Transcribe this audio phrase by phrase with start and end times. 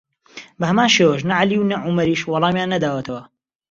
[0.59, 3.21] بەهەمان شێوەش نە عەلی و نە عومەریش وەڵامیان نەداوەتەوە